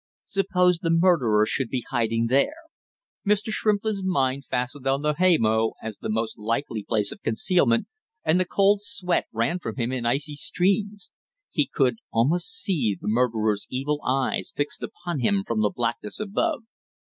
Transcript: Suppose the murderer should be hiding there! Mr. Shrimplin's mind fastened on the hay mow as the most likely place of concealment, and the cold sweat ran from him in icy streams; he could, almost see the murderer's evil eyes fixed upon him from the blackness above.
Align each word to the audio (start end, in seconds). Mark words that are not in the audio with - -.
Suppose 0.25 0.79
the 0.79 0.89
murderer 0.89 1.45
should 1.45 1.69
be 1.69 1.85
hiding 1.91 2.25
there! 2.25 2.55
Mr. 3.23 3.51
Shrimplin's 3.51 4.03
mind 4.03 4.45
fastened 4.49 4.87
on 4.87 5.03
the 5.03 5.13
hay 5.13 5.37
mow 5.37 5.75
as 5.79 5.99
the 5.99 6.09
most 6.09 6.39
likely 6.39 6.83
place 6.83 7.11
of 7.11 7.21
concealment, 7.21 7.85
and 8.25 8.39
the 8.39 8.45
cold 8.45 8.81
sweat 8.81 9.25
ran 9.31 9.59
from 9.59 9.75
him 9.75 9.91
in 9.91 10.07
icy 10.07 10.33
streams; 10.35 11.11
he 11.51 11.67
could, 11.71 11.97
almost 12.11 12.47
see 12.47 12.97
the 12.99 13.07
murderer's 13.07 13.67
evil 13.69 14.01
eyes 14.03 14.51
fixed 14.57 14.81
upon 14.81 15.19
him 15.19 15.43
from 15.45 15.61
the 15.61 15.69
blackness 15.69 16.19
above. 16.19 16.63